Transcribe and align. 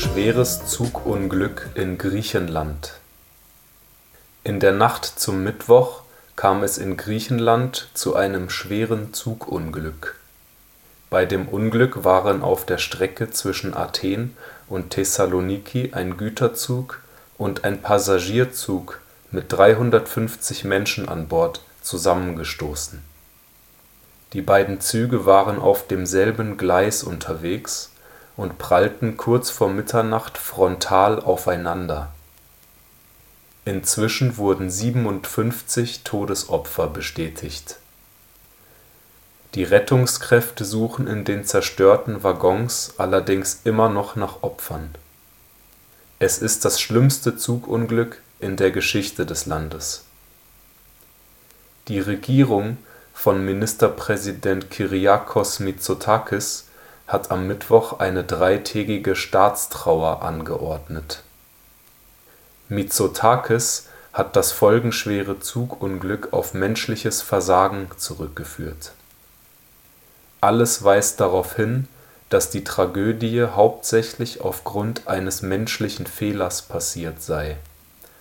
Schweres 0.00 0.64
Zugunglück 0.64 1.68
in 1.74 1.98
Griechenland 1.98 2.94
In 4.44 4.58
der 4.58 4.72
Nacht 4.72 5.04
zum 5.04 5.44
Mittwoch 5.44 6.00
kam 6.36 6.62
es 6.62 6.78
in 6.78 6.96
Griechenland 6.96 7.90
zu 7.92 8.16
einem 8.16 8.48
schweren 8.48 9.12
Zugunglück. 9.12 10.16
Bei 11.10 11.26
dem 11.26 11.46
Unglück 11.48 12.02
waren 12.02 12.40
auf 12.40 12.64
der 12.64 12.78
Strecke 12.78 13.30
zwischen 13.30 13.74
Athen 13.74 14.34
und 14.70 14.88
Thessaloniki 14.88 15.90
ein 15.92 16.16
Güterzug 16.16 17.02
und 17.36 17.64
ein 17.64 17.82
Passagierzug 17.82 19.02
mit 19.30 19.52
350 19.52 20.64
Menschen 20.64 21.10
an 21.10 21.28
Bord 21.28 21.60
zusammengestoßen. 21.82 23.02
Die 24.32 24.42
beiden 24.42 24.80
Züge 24.80 25.26
waren 25.26 25.58
auf 25.58 25.86
demselben 25.86 26.56
Gleis 26.56 27.02
unterwegs 27.02 27.90
und 28.36 28.58
prallten 28.58 29.16
kurz 29.16 29.50
vor 29.50 29.68
Mitternacht 29.68 30.38
frontal 30.38 31.20
aufeinander. 31.20 32.12
Inzwischen 33.64 34.36
wurden 34.36 34.70
57 34.70 36.02
Todesopfer 36.02 36.86
bestätigt. 36.86 37.76
Die 39.54 39.64
Rettungskräfte 39.64 40.64
suchen 40.64 41.06
in 41.06 41.24
den 41.24 41.44
zerstörten 41.44 42.22
Waggons 42.22 42.94
allerdings 42.98 43.60
immer 43.64 43.88
noch 43.88 44.16
nach 44.16 44.42
Opfern. 44.42 44.94
Es 46.18 46.38
ist 46.38 46.64
das 46.64 46.80
schlimmste 46.80 47.36
Zugunglück 47.36 48.22
in 48.38 48.56
der 48.56 48.70
Geschichte 48.70 49.26
des 49.26 49.46
Landes. 49.46 50.04
Die 51.88 51.98
Regierung 51.98 52.78
von 53.12 53.44
Ministerpräsident 53.44 54.70
Kyriakos 54.70 55.60
Mitsotakis 55.60 56.66
hat 57.10 57.32
am 57.32 57.48
Mittwoch 57.48 57.98
eine 57.98 58.22
dreitägige 58.22 59.16
Staatstrauer 59.16 60.22
angeordnet. 60.22 61.24
Mitsotakis 62.68 63.88
hat 64.12 64.36
das 64.36 64.52
folgenschwere 64.52 65.40
Zugunglück 65.40 66.32
auf 66.32 66.54
menschliches 66.54 67.20
Versagen 67.20 67.90
zurückgeführt. 67.96 68.92
Alles 70.40 70.84
weist 70.84 71.18
darauf 71.20 71.56
hin, 71.56 71.88
dass 72.28 72.48
die 72.48 72.62
Tragödie 72.62 73.42
hauptsächlich 73.42 74.40
aufgrund 74.40 75.08
eines 75.08 75.42
menschlichen 75.42 76.06
Fehlers 76.06 76.62
passiert 76.62 77.20
sei, 77.20 77.56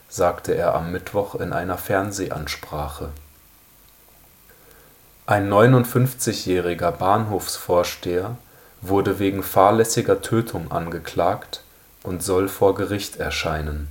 sagte 0.09 0.56
er 0.56 0.74
am 0.74 0.92
Mittwoch 0.92 1.36
in 1.36 1.53
einer 1.53 1.78
Fernsehansprache. 1.78 3.09
Ein 5.28 5.48
59-jähriger 5.48 6.90
Bahnhofsvorsteher 6.90 8.36
wurde 8.81 9.19
wegen 9.19 9.44
fahrlässiger 9.44 10.22
Tötung 10.22 10.72
angeklagt 10.72 11.61
und 12.03 12.23
soll 12.23 12.47
vor 12.47 12.75
Gericht 12.75 13.17
erscheinen. 13.17 13.89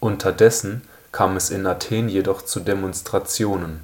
Unterdessen 0.00 0.82
kam 1.12 1.36
es 1.36 1.50
in 1.50 1.66
Athen 1.66 2.08
jedoch 2.08 2.42
zu 2.42 2.60
Demonstrationen, 2.60 3.80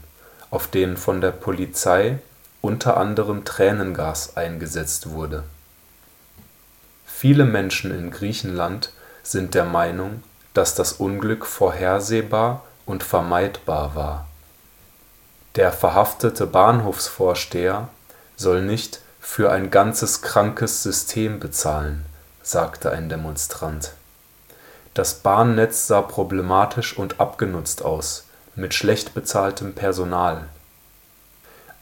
auf 0.51 0.69
denen 0.69 0.97
von 0.97 1.21
der 1.21 1.33
Polizei 1.33 2.19
unter 2.61 2.97
anderem 2.97 3.45
Tränengas 3.45 4.37
eingesetzt 4.37 5.11
wurde. 5.11 5.45
Viele 7.05 7.45
Menschen 7.45 7.97
in 7.97 8.11
Griechenland 8.11 8.93
sind 9.23 9.55
der 9.55 9.65
Meinung, 9.65 10.23
dass 10.55 10.75
das 10.75 10.95
Unglück 10.95 11.47
vorhersehbar 11.47 12.65
und 12.87 13.03
vermeidbar 13.03 13.95
war. 13.95 14.27
Der 15.57 15.73
verhaftete 15.73 16.47
Bahnhofsvorsteher 16.47 17.89
soll 18.37 18.63
nicht 18.63 19.01
für 19.29 19.53
ein 19.53 19.71
ganzes 19.71 20.23
krankes 20.23 20.83
System 20.83 21.41
bezahlen, 21.41 22.07
sagte 22.43 22.91
ein 22.93 23.11
Demonstrant. 23.11 23.93
Das 24.95 25.15
Bahnnetz 25.15 25.89
sah 25.89 26.01
problematisch 26.01 26.97
und 26.97 27.21
abgenutzt 27.21 27.85
aus, 27.85 28.25
mit 28.55 28.73
schlecht 28.73 29.13
bezahltem 29.13 29.75
Personal. 29.75 30.47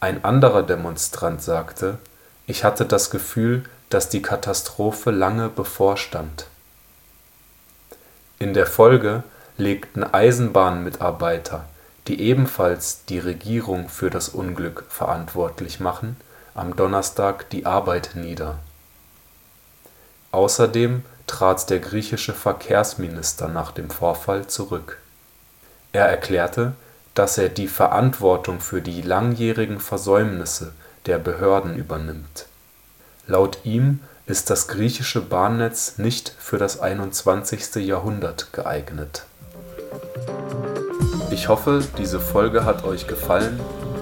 Ein 0.01 0.25
anderer 0.25 0.63
Demonstrant 0.63 1.41
sagte, 1.41 1.97
ich 2.45 2.65
hatte 2.65 2.85
das 2.85 3.09
Gefühl, 3.09 3.63
dass 3.89 4.09
die 4.09 4.23
Katastrophe 4.23 5.11
lange 5.11 5.47
bevorstand. 5.47 6.47
In 8.37 8.53
der 8.53 8.65
Folge 8.65 9.23
legten 9.55 10.03
Eisenbahnmitarbeiter, 10.03 11.63
die 12.07 12.19
ebenfalls 12.19 13.05
die 13.05 13.19
Regierung 13.19 13.87
für 13.87 14.09
das 14.09 14.27
Unglück 14.27 14.83
verantwortlich 14.89 15.79
machen, 15.79 16.17
am 16.55 16.75
Donnerstag 16.75 17.49
die 17.49 17.65
Arbeit 17.65 18.11
nieder. 18.15 18.59
Außerdem 20.31 21.03
trat 21.27 21.69
der 21.69 21.79
griechische 21.79 22.33
Verkehrsminister 22.33 23.49
nach 23.49 23.71
dem 23.71 23.89
Vorfall 23.89 24.47
zurück. 24.47 24.99
Er 25.91 26.05
erklärte, 26.07 26.73
dass 27.13 27.37
er 27.37 27.49
die 27.49 27.67
Verantwortung 27.67 28.59
für 28.61 28.81
die 28.81 29.01
langjährigen 29.01 29.79
Versäumnisse 29.79 30.73
der 31.05 31.17
Behörden 31.17 31.75
übernimmt. 31.75 32.47
Laut 33.27 33.59
ihm 33.63 33.99
ist 34.25 34.49
das 34.49 34.67
griechische 34.67 35.21
Bahnnetz 35.21 35.97
nicht 35.97 36.33
für 36.39 36.57
das 36.57 36.79
21. 36.79 37.75
Jahrhundert 37.75 38.53
geeignet. 38.53 39.25
Ich 41.31 41.47
hoffe, 41.47 41.83
diese 41.97 42.19
Folge 42.19 42.65
hat 42.65 42.83
euch 42.85 43.07
gefallen 43.07 43.59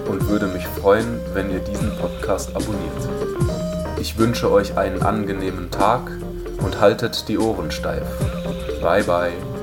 und 0.08 0.28
würde 0.28 0.46
mich 0.46 0.66
freuen, 0.66 1.20
wenn 1.32 1.50
ihr 1.50 1.60
diesen 1.60 1.96
Podcast 1.98 2.50
abonniert. 2.54 3.08
Ich 4.00 4.18
wünsche 4.18 4.50
euch 4.50 4.76
einen 4.76 5.02
angenehmen 5.02 5.70
Tag 5.70 6.10
und 6.58 6.80
haltet 6.80 7.28
die 7.28 7.38
Ohren 7.38 7.70
steif. 7.70 8.06
Bye 8.82 9.04
bye. 9.04 9.53